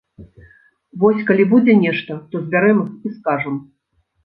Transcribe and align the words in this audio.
Вось 1.03 1.19
калі 1.27 1.45
будзе 1.51 1.77
нешта, 1.83 2.19
то 2.33 2.43
збярэм 2.47 2.83
іх 2.87 2.91
і 3.13 3.15
скажам! 3.21 3.63